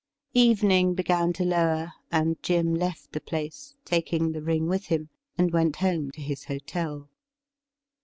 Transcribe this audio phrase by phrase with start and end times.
[0.33, 5.53] Evening began to lower, and Jim left the place, taking the ring with him, and
[5.53, 7.07] went home to his hotel.